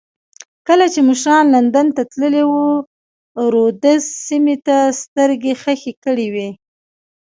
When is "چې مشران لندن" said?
0.93-1.87